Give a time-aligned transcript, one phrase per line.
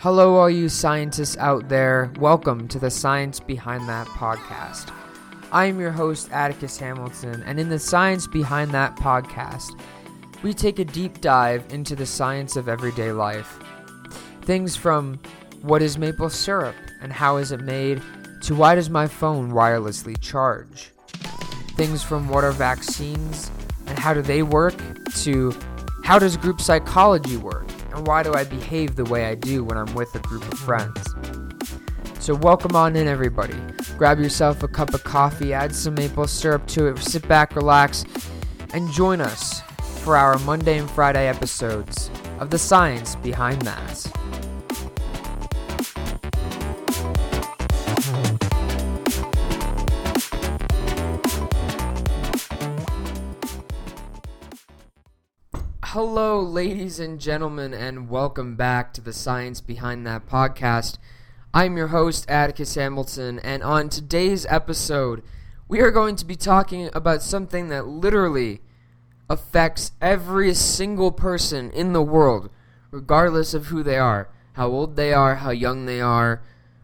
[0.00, 2.12] Hello, all you scientists out there.
[2.20, 4.92] Welcome to the Science Behind That podcast.
[5.50, 9.70] I am your host, Atticus Hamilton, and in the Science Behind That podcast,
[10.42, 13.58] we take a deep dive into the science of everyday life.
[14.42, 15.18] Things from
[15.62, 18.02] what is maple syrup and how is it made
[18.42, 20.92] to why does my phone wirelessly charge?
[21.78, 23.50] Things from what are vaccines
[23.86, 24.76] and how do they work
[25.22, 25.58] to
[26.04, 27.66] how does group psychology work
[27.96, 30.58] and why do I behave the way I do when I'm with a group of
[30.58, 31.14] friends?
[32.18, 33.56] So, welcome on in, everybody.
[33.96, 38.04] Grab yourself a cup of coffee, add some maple syrup to it, sit back, relax,
[38.74, 39.62] and join us
[40.02, 44.15] for our Monday and Friday episodes of The Science Behind That.
[55.96, 60.98] Hello, ladies and gentlemen, and welcome back to the Science Behind That podcast.
[61.54, 65.22] I'm your host, Atticus Hamilton, and on today's episode,
[65.68, 68.60] we are going to be talking about something that literally
[69.30, 72.50] affects every single person in the world,
[72.90, 76.42] regardless of who they are, how old they are, how young they are,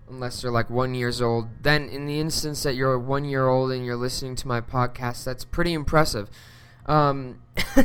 [0.08, 1.48] unless they're like one years old.
[1.60, 5.24] Then, in the instance that you're one year old and you're listening to my podcast,
[5.24, 6.30] that's pretty impressive.
[6.86, 7.42] Um,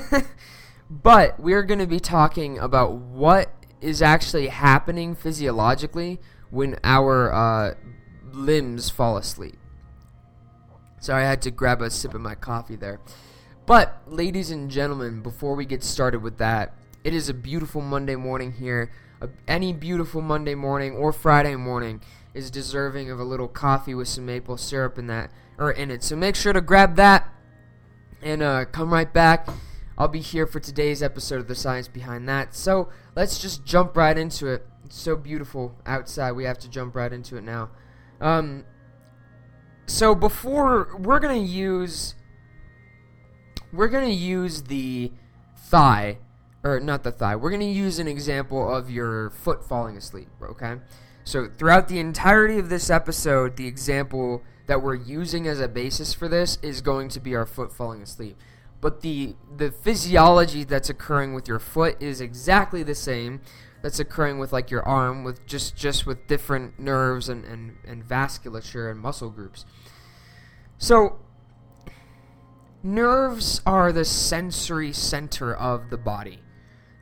[0.90, 7.74] But we're going to be talking about what is actually happening physiologically when our uh,
[8.32, 9.58] limbs fall asleep.
[11.00, 13.00] Sorry, I had to grab a sip of my coffee there.
[13.66, 18.16] But, ladies and gentlemen, before we get started with that, it is a beautiful Monday
[18.16, 18.92] morning here.
[19.48, 22.02] any beautiful Monday morning or Friday morning
[22.34, 26.04] is deserving of a little coffee with some maple syrup in that or in it.
[26.04, 27.28] So make sure to grab that
[28.22, 29.48] and uh, come right back
[30.00, 32.54] I'll be here for today's episode of The Science Behind That.
[32.54, 34.64] So let's just jump right into it.
[34.86, 36.34] It's so beautiful outside.
[36.34, 37.72] We have to jump right into it now.
[38.22, 38.64] Um,
[39.88, 42.14] so before we're gonna use
[43.74, 45.12] we're gonna use the
[45.58, 46.20] thigh
[46.64, 47.36] or not the thigh.
[47.36, 50.28] We're gonna use an example of your foot falling asleep.
[50.44, 50.76] Okay.
[51.24, 56.14] So throughout the entirety of this episode, the example that we're using as a basis
[56.14, 58.38] for this is going to be our foot falling asleep
[58.82, 63.42] but the the physiology that's occurring with your foot is exactly the same
[63.82, 68.08] that's occurring with like your arm with just just with different nerves and, and, and
[68.08, 69.66] vasculature and muscle groups.
[70.78, 71.20] So
[72.84, 76.40] nerves are the sensory center of the body.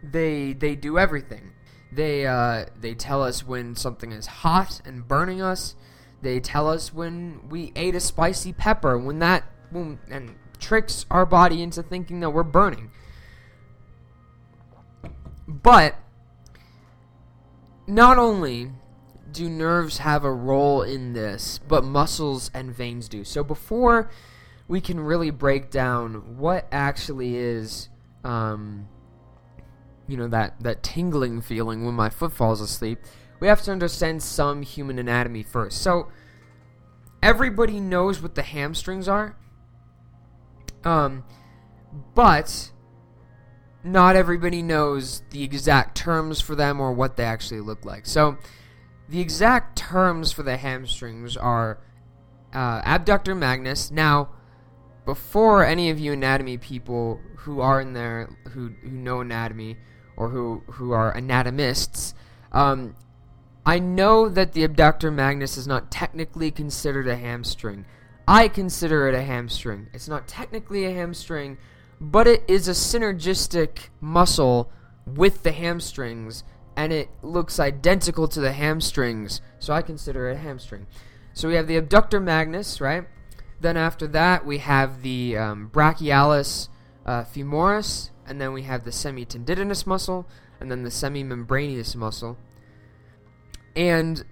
[0.03, 1.51] They they do everything.
[1.91, 5.75] They uh, they tell us when something is hot and burning us.
[6.21, 10.35] They tell us when we ate a spicy pepper when that when, and
[10.65, 12.89] tricks our body into thinking that we're burning.
[15.47, 15.95] But
[17.87, 18.71] not only
[19.31, 23.23] do nerves have a role in this, but muscles and veins do.
[23.23, 24.09] So before
[24.67, 27.89] we can really break down what actually is,
[28.23, 28.87] um,
[30.07, 32.99] you know, that, that tingling feeling when my foot falls asleep,
[33.39, 35.81] we have to understand some human anatomy first.
[35.81, 36.11] So
[37.21, 39.35] everybody knows what the hamstrings are.
[40.85, 41.23] Um,
[42.13, 42.71] but
[43.83, 48.05] not everybody knows the exact terms for them or what they actually look like.
[48.05, 48.37] So
[49.09, 51.79] the exact terms for the hamstrings are
[52.53, 53.91] uh, adductor magnus.
[53.91, 54.29] Now,
[55.05, 59.77] before any of you anatomy people who are in there who who know anatomy
[60.17, 62.15] or who who are anatomists,
[62.51, 62.95] um,
[63.65, 67.85] I know that the adductor magnus is not technically considered a hamstring.
[68.27, 69.87] I consider it a hamstring.
[69.93, 71.57] It's not technically a hamstring,
[72.01, 74.71] but it is a synergistic muscle
[75.05, 76.43] with the hamstrings,
[76.75, 80.87] and it looks identical to the hamstrings, so I consider it a hamstring.
[81.33, 83.07] So we have the adductor magnus, right?
[83.61, 86.69] Then after that, we have the um, brachialis
[87.05, 90.27] uh, femoris, and then we have the semitendinous muscle,
[90.59, 92.37] and then the semimembraneous muscle.
[93.75, 94.23] And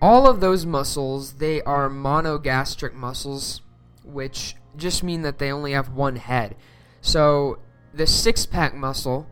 [0.00, 3.60] all of those muscles, they are monogastric muscles,
[4.04, 6.56] which just mean that they only have one head.
[7.00, 7.58] So
[7.94, 9.26] the six pack muscle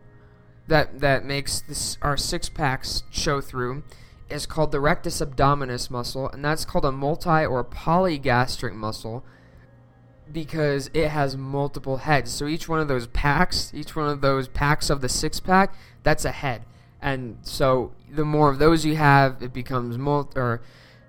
[0.67, 3.83] that that makes this our six packs show through
[4.29, 9.23] is called the rectus abdominis muscle, and that's called a multi or polygastric muscle
[10.31, 12.31] because it has multiple heads.
[12.31, 15.75] So each one of those packs, each one of those packs of the six pack,
[16.01, 16.63] that's a head.
[17.05, 20.63] And so the more of those you have, it becomes multi or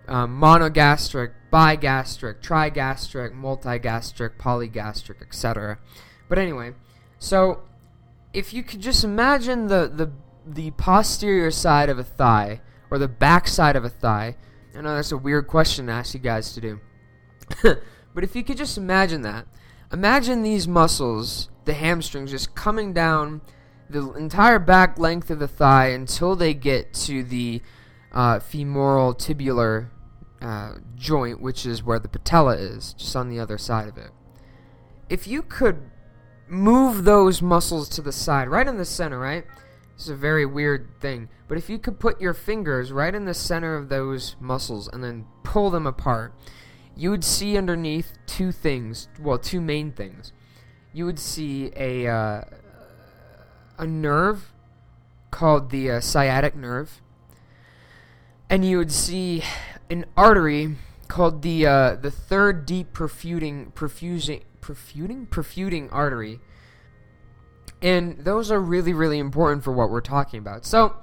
[0.07, 5.79] um, monogastric, bigastric, trigastric, multigastric, polygastric, etc.
[6.29, 6.75] But anyway,
[7.19, 7.63] so
[8.35, 10.13] if you could just imagine the, the
[10.47, 12.61] the posterior side of a thigh
[12.91, 14.37] or the back side of a thigh?
[14.77, 16.81] I know that's a weird question to ask you guys to do.
[18.15, 19.47] but if you could just imagine that,
[19.91, 23.41] imagine these muscles, the hamstrings, just coming down
[23.89, 27.63] the entire back length of the thigh until they get to the
[28.13, 29.89] uh, femoral tibular
[30.41, 34.11] uh, joint, which is where the patella is, just on the other side of it.
[35.09, 35.91] If you could
[36.49, 39.45] move those muscles to the side, right in the center, right?
[39.95, 41.29] This is a very weird thing.
[41.49, 45.03] But if you could put your fingers right in the center of those muscles and
[45.03, 46.35] then pull them apart,
[46.97, 49.09] you would see underneath two things.
[49.21, 50.33] Well, two main things.
[50.93, 52.43] You would see a uh,
[53.79, 54.53] a nerve
[55.31, 57.01] called the uh, sciatic nerve,
[58.49, 59.43] and you would see
[59.91, 60.77] an artery
[61.09, 66.41] called the uh, the third deep perfusing perfusing perfusing perfusing artery
[67.83, 70.65] and those are really, really important for what we're talking about.
[70.65, 70.97] So,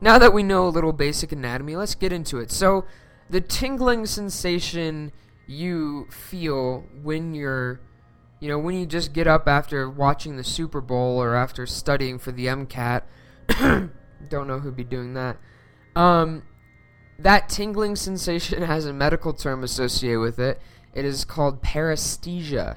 [0.00, 2.50] now that we know a little basic anatomy, let's get into it.
[2.50, 2.84] So,
[3.30, 5.12] the tingling sensation
[5.46, 7.80] you feel when you're,
[8.46, 12.16] you know, when you just get up after watching the Super Bowl or after studying
[12.16, 13.02] for the MCAT.
[14.28, 15.38] Don't know who'd be doing that.
[15.96, 16.44] Um,
[17.18, 20.62] that tingling sensation has a medical term associated with it.
[20.94, 22.76] It is called paresthesia.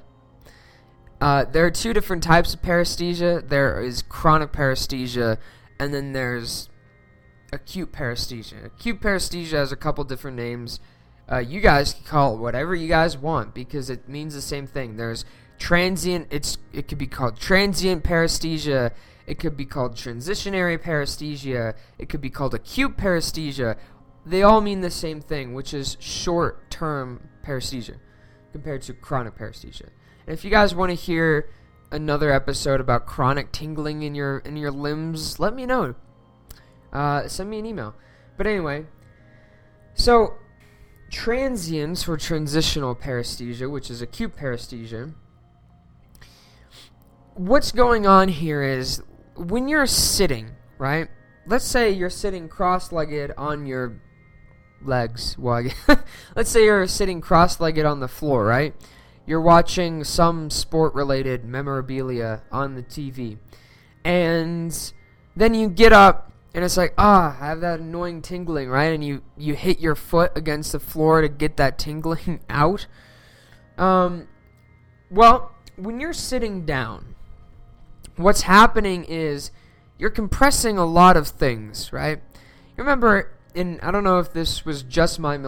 [1.21, 3.47] Uh, there are two different types of paresthesia.
[3.47, 5.37] There is chronic paresthesia,
[5.79, 6.67] and then there's
[7.53, 8.65] acute paresthesia.
[8.65, 10.79] Acute paresthesia has a couple different names.
[11.31, 14.65] Uh, you guys can call it whatever you guys want because it means the same
[14.65, 14.97] thing.
[14.97, 15.25] There's
[15.59, 16.27] transient.
[16.31, 18.91] It's it could be called transient paresthesia.
[19.27, 21.75] It could be called transitionary paresthesia.
[21.99, 23.77] It could be called acute paresthesia.
[24.25, 27.97] They all mean the same thing, which is short-term paresthesia
[28.51, 29.89] compared to chronic paresthesia.
[30.25, 31.49] And if you guys want to hear
[31.91, 35.93] another episode about chronic tingling in your in your limbs, let me know.
[36.91, 37.93] Uh, send me an email.
[38.35, 38.87] But anyway,
[39.93, 40.35] so
[41.11, 45.13] transients or transitional paresthesia, which is acute paresthesia.
[47.35, 49.01] What's going on here is
[49.35, 51.07] when you're sitting, right?
[51.45, 54.01] Let's say you're sitting cross-legged on your
[54.83, 55.37] legs.
[55.37, 55.63] Well,
[56.35, 58.73] let's say you're sitting cross-legged on the floor, right?
[59.29, 63.37] you're watching some sport related memorabilia on the TV.
[64.03, 64.75] And
[65.35, 68.91] then you get up and it's like, ah, I have that annoying tingling, right?
[68.91, 72.87] And you, you hit your foot against the floor to get that tingling out.
[73.77, 74.27] Um,
[75.11, 77.13] well, when you're sitting down,
[78.19, 79.51] what's happening is
[79.97, 82.21] you're compressing a lot of things, right?
[82.35, 85.39] You remember in I don't know if this was just my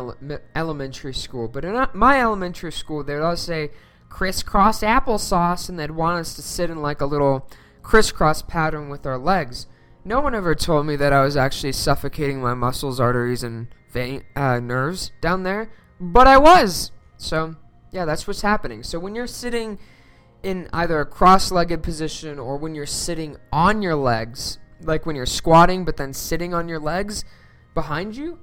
[0.55, 3.71] elementary school, but in uh, my elementary school, they'd all say
[4.09, 7.47] crisscross applesauce, and they'd want us to sit in like a little
[7.81, 9.67] crisscross pattern with our legs.
[10.03, 14.23] No one ever told me that I was actually suffocating my muscles, arteries, and vein
[14.35, 16.91] uh, nerves down there, but I was.
[17.17, 17.55] So
[17.91, 18.83] yeah, that's what's happening.
[18.83, 19.77] So when you're sitting
[20.43, 25.25] in either a cross-legged position or when you're sitting on your legs, like when you're
[25.25, 27.23] squatting but then sitting on your legs
[27.73, 28.39] behind you.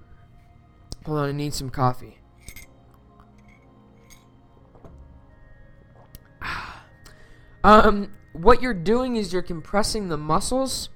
[1.06, 2.18] Hold on, I need some coffee.
[7.64, 10.90] um, what you're doing is you're compressing the muscles.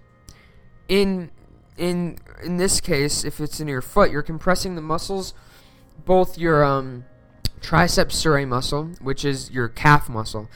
[0.88, 1.30] In
[1.78, 5.32] in in this case, if it's in your foot, you're compressing the muscles,
[6.04, 7.04] both your um,
[7.60, 10.48] triceps surae muscle, which is your calf muscle.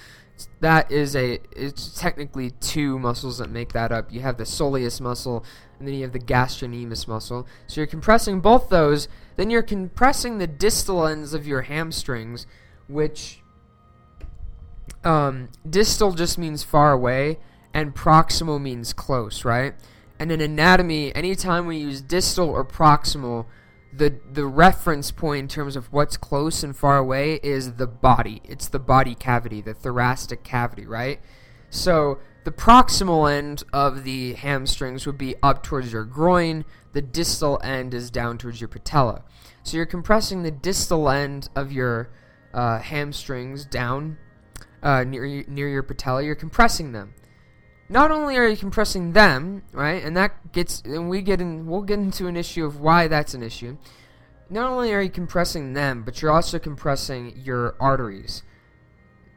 [0.60, 4.12] That is a it's technically two muscles that make that up.
[4.12, 5.44] You have the soleus muscle
[5.78, 7.46] and then you have the gastrocnemius muscle.
[7.66, 9.08] So you're compressing both those.
[9.36, 12.46] Then you're compressing the distal ends of your hamstrings,
[12.88, 13.42] which
[15.04, 17.38] um, distal just means far away,
[17.72, 19.74] and proximal means close, right?
[20.18, 23.46] And in anatomy, anytime we use distal or proximal,
[23.92, 28.42] the the reference point in terms of what's close and far away is the body.
[28.44, 31.20] It's the body cavity, the thoracic cavity, right?
[31.70, 36.64] So the proximal end of the hamstrings would be up towards your groin.
[36.92, 39.24] The distal end is down towards your patella.
[39.62, 42.10] So you're compressing the distal end of your
[42.54, 44.16] uh, hamstrings down
[44.82, 46.22] uh, near near your patella.
[46.22, 47.14] You're compressing them.
[47.88, 51.82] Not only are you compressing them, right, and that gets, and we get in, we'll
[51.82, 53.76] get into an issue of why that's an issue.
[54.50, 58.42] Not only are you compressing them, but you're also compressing your arteries.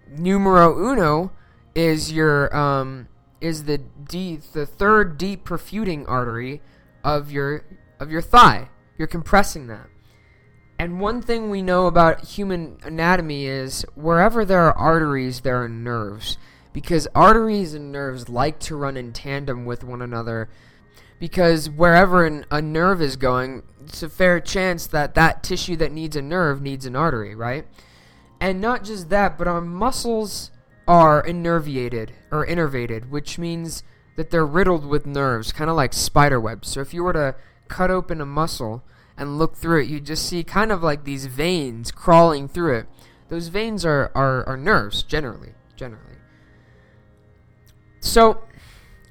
[0.08, 1.32] Numero uno
[1.76, 3.08] is your um
[3.42, 6.62] is the D the third deep perfusing artery
[7.04, 7.64] of your
[8.00, 8.70] of your thigh.
[8.98, 9.88] You're compressing that.
[10.78, 15.70] And one thing we know about human anatomy is wherever there are arteries, there are
[15.70, 16.38] nerves.
[16.72, 20.50] Because arteries and nerves like to run in tandem with one another
[21.20, 25.92] because wherever an, a nerve is going, it's a fair chance that that tissue that
[25.92, 27.68] needs a nerve needs an artery, right?
[28.40, 30.52] And not just that, but our muscles
[30.88, 33.84] are innervated or innervated, which means
[34.16, 36.70] that they're riddled with nerves, kind of like spider webs.
[36.70, 37.36] So if you were to
[37.68, 38.84] cut open a muscle
[39.18, 42.88] and look through it, you just see kind of like these veins crawling through it.
[43.28, 45.54] Those veins are, are, are nerves, generally.
[45.76, 46.19] Generally.
[48.00, 48.44] So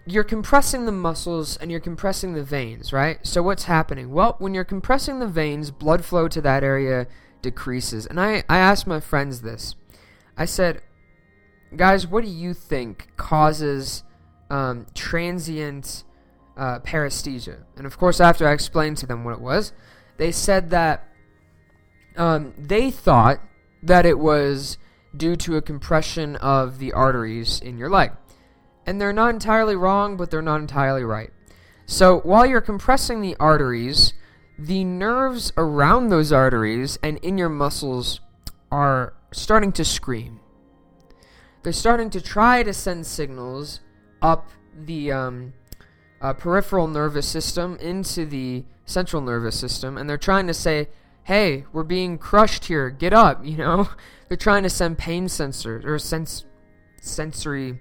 [0.07, 3.19] you're compressing the muscles and you're compressing the veins, right?
[3.27, 4.11] So what's happening?
[4.11, 7.07] Well, when you're compressing the veins, blood flow to that area
[7.43, 8.07] decreases.
[8.07, 9.75] And I, I asked my friends this.
[10.37, 10.83] I said,
[11.77, 14.03] guys, what do you think causes
[14.51, 16.05] um, transient
[16.57, 17.65] uh, paresthesia?
[17.77, 19.73] And of course, after I explained to them what it was,
[20.17, 21.07] they said that
[22.17, 23.41] um, they thought
[23.83, 24.79] that it was
[25.17, 28.13] due to a compression of the arteries in your leg.
[28.89, 31.31] And they're not entirely wrong, but they're not entirely right.
[31.85, 34.15] So while you're compressing the arteries,
[34.59, 38.21] the nerves around those arteries and in your muscles
[38.73, 40.41] are starting to scream.
[41.63, 43.81] They're starting to try to send signals
[44.23, 45.53] up the um,
[46.23, 50.89] uh, peripheral nervous system into the central nervous system, and they're trying to say,
[51.25, 52.89] "Hey, we're being crushed here.
[52.89, 53.91] Get up!" You know,
[54.29, 56.47] they're trying to send pain sensors or sense
[57.03, 57.81] sensory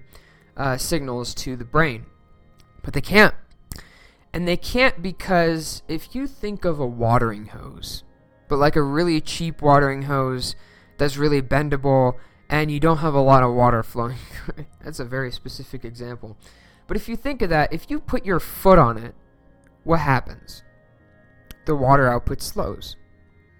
[0.58, 2.04] uh, signals to the brain.
[2.82, 3.34] But they can't.
[4.32, 8.02] And they can't because if you think of a watering hose,
[8.48, 10.54] but like a really cheap watering hose
[10.98, 12.14] that's really bendable
[12.50, 14.18] and you don't have a lot of water flowing,
[14.84, 16.36] that's a very specific example.
[16.86, 19.14] But if you think of that, if you put your foot on it,
[19.84, 20.62] what happens?
[21.66, 22.96] The water output slows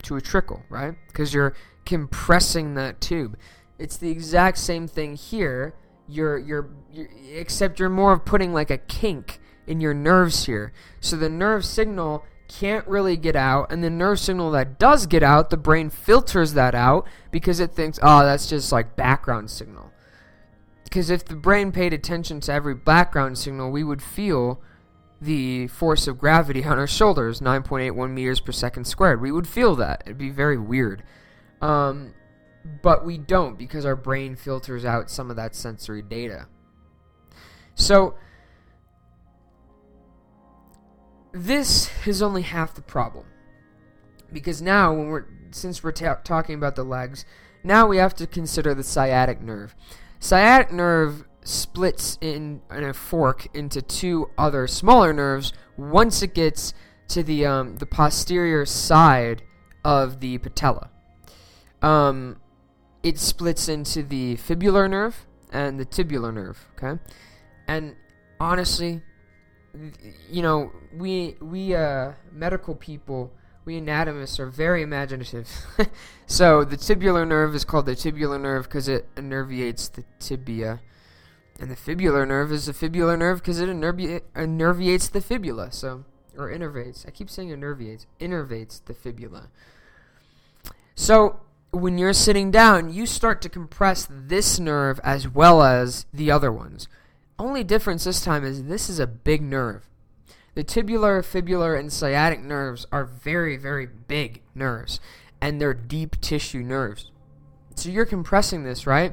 [0.03, 0.95] to a trickle, right?
[1.09, 3.37] Because you're compressing that tube.
[3.79, 5.75] It's the exact same thing here
[6.09, 10.73] you're, you're, you're except you're more of putting like a kink in your nerves here.
[11.01, 15.23] So the nerve signal can't really get out, and the nerve signal that does get
[15.23, 19.93] out, the brain filters that out because it thinks, oh, that's just like background signal.
[20.85, 24.63] Because if the brain paid attention to every background signal, we would feel
[25.21, 29.21] the force of gravity on our shoulders, 9.81 meters per second squared.
[29.21, 30.03] We would feel that.
[30.07, 31.03] It'd be very weird.
[31.61, 32.15] Um,
[32.83, 36.47] but we don't because our brain filters out some of that sensory data.
[37.75, 38.15] So,
[41.33, 43.27] this is only half the problem.
[44.33, 47.25] Because now, when we're since we're ta- talking about the legs,
[47.65, 49.75] now we have to consider the sciatic nerve.
[50.21, 56.75] Sciatic nerve splits in, in a fork into two other smaller nerves once it gets
[57.09, 59.43] to the um, the posterior side
[59.85, 60.91] of the patella.
[61.81, 62.41] Um,
[63.03, 66.69] it splits into the fibular nerve and the tibular nerve.
[66.77, 67.01] Okay,
[67.67, 67.97] and
[68.41, 69.03] honestly,
[70.31, 73.33] you know, we we uh, medical people,
[73.65, 75.49] we anatomists are very imaginative.
[76.27, 80.81] so the tibular nerve is called the tibular nerve because it innervates the tibia,
[81.61, 85.73] and the fibular nerve is the fibular nerve because it innervates the fibula.
[85.73, 86.05] So
[86.39, 87.07] or innervates.
[87.07, 88.07] I keep saying innervates.
[88.21, 89.49] Innervates the fibula.
[90.95, 96.31] So when you're sitting down, you start to compress this nerve as well as the
[96.31, 96.89] other ones.
[97.39, 99.89] Only difference this time is this is a big nerve.
[100.55, 104.99] The tibular, fibular, and sciatic nerves are very, very big nerves,
[105.41, 107.13] and they're deep tissue nerves.
[107.77, 109.13] So you're compressing this, right?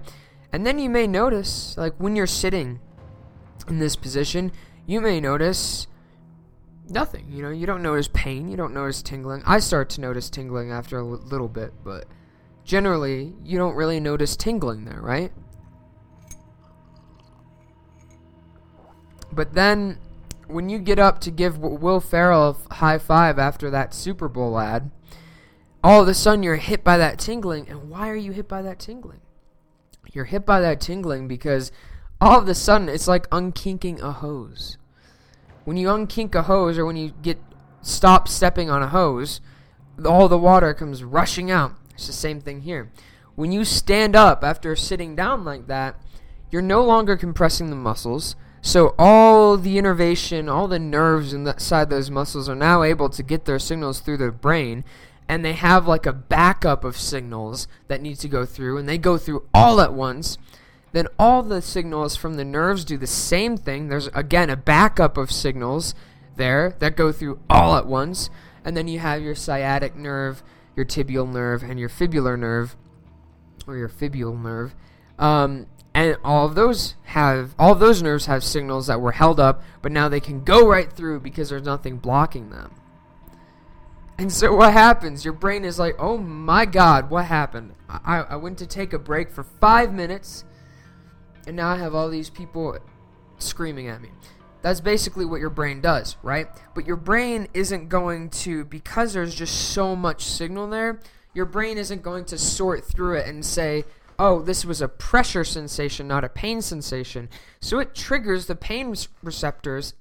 [0.51, 2.79] And then you may notice, like when you're sitting
[3.67, 4.51] in this position,
[4.87, 5.85] you may notice
[6.89, 7.27] nothing.
[7.29, 9.43] You know, you don't notice pain, you don't notice tingling.
[9.45, 12.05] I start to notice tingling after a little bit, but
[12.65, 15.31] generally, you don't really notice tingling there, right?
[19.31, 19.99] But then,
[20.47, 24.59] when you get up to give Will Ferrell a high five after that Super Bowl
[24.59, 24.91] ad,
[25.83, 27.69] all of a sudden you're hit by that tingling.
[27.69, 29.21] And why are you hit by that tingling?
[30.11, 31.71] You're hit by that tingling because
[32.19, 34.77] all of a sudden it's like unkinking a hose.
[35.63, 37.39] When you unkink a hose or when you get
[37.81, 39.41] stop stepping on a hose,
[40.03, 41.75] all the water comes rushing out.
[41.95, 42.91] It's the same thing here.
[43.35, 45.99] When you stand up after sitting down like that,
[46.51, 48.35] you're no longer compressing the muscles.
[48.61, 53.45] So all the innervation, all the nerves inside those muscles are now able to get
[53.45, 54.83] their signals through the brain,
[55.27, 58.97] and they have like a backup of signals that need to go through, and they
[58.97, 60.37] go through all at once.
[60.93, 63.89] Then all the signals from the nerves do the same thing.
[63.89, 65.93] There's again a backup of signals
[66.35, 68.29] there that go through all at once,
[68.63, 70.41] and then you have your sciatic nerve
[70.75, 72.75] your tibial nerve and your fibular nerve,
[73.67, 74.75] or your fibula nerve,
[75.17, 79.39] um, and all of those have all of those nerves have signals that were held
[79.39, 82.75] up, but now they can go right through because there's nothing blocking them.
[84.17, 85.23] And so what happens?
[85.23, 87.73] Your brain is like, "Oh my God, what happened?
[87.89, 90.43] I, I went to take a break for five minutes,
[91.47, 92.77] and now I have all these people
[93.37, 94.09] screaming at me."
[94.65, 96.47] That's basically what your brain does, right?
[96.73, 101.01] But your brain isn't going to because there's just so much signal there.
[101.35, 103.83] Your brain isn't going to sort through it and say,
[104.17, 107.29] oh, this was a pressure sensation, not a pain sensation.
[107.59, 109.93] So it triggers the pain receptors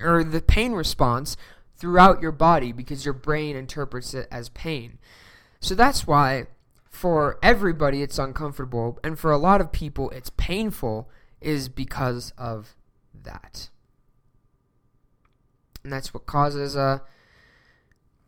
[0.00, 1.36] or the pain response
[1.74, 5.00] throughout your body because your brain interprets it as pain.
[5.58, 6.46] So that's why
[6.88, 11.10] for everybody it's uncomfortable and for a lot of people it's painful
[11.40, 12.76] is because of
[13.24, 13.68] that.
[15.84, 17.00] And that's what causes uh,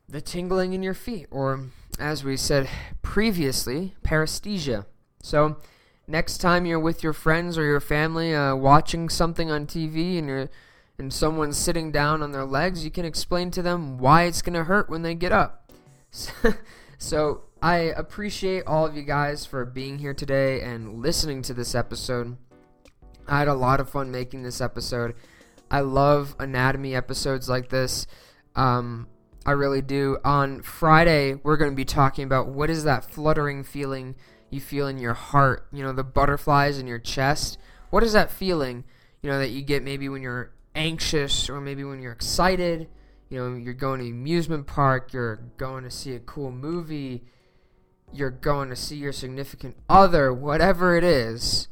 [0.08, 1.66] the tingling in your feet or
[1.98, 2.68] as we said
[3.02, 4.86] previously, paresthesia.
[5.22, 5.56] So
[6.06, 10.28] next time you're with your friends or your family uh, watching something on TV and
[10.28, 10.48] you're
[10.96, 14.54] and someone's sitting down on their legs, you can explain to them why it's going
[14.54, 15.72] to hurt when they get up.
[16.98, 21.74] so I appreciate all of you guys for being here today and listening to this
[21.74, 22.36] episode.
[23.26, 25.14] I had a lot of fun making this episode.
[25.74, 28.06] I love anatomy episodes like this.
[28.54, 29.08] Um,
[29.44, 30.18] I really do.
[30.24, 34.14] On Friday, we're going to be talking about what is that fluttering feeling
[34.50, 37.58] you feel in your heart, you know, the butterflies in your chest.
[37.90, 38.84] What is that feeling,
[39.20, 42.86] you know, that you get maybe when you're anxious or maybe when you're excited?
[43.28, 47.24] You know, you're going to amusement park, you're going to see a cool movie,
[48.12, 51.66] you're going to see your significant other, whatever it is.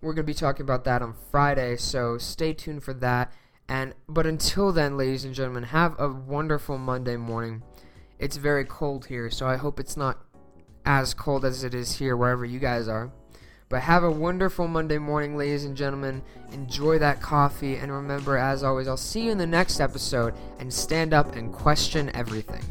[0.00, 3.32] We're going to be talking about that on Friday, so stay tuned for that.
[3.68, 7.62] And but until then, ladies and gentlemen, have a wonderful Monday morning.
[8.18, 10.18] It's very cold here, so I hope it's not
[10.84, 13.10] as cold as it is here wherever you guys are.
[13.70, 16.22] But have a wonderful Monday morning, ladies and gentlemen.
[16.52, 20.72] Enjoy that coffee, and remember, as always, I'll see you in the next episode and
[20.72, 22.62] stand up and question everything.